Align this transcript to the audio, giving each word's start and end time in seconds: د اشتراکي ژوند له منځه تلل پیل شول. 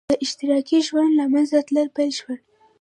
د 0.09 0.13
اشتراکي 0.25 0.79
ژوند 0.87 1.11
له 1.19 1.25
منځه 1.33 1.57
تلل 1.67 1.87
پیل 1.95 2.11
شول. 2.19 2.39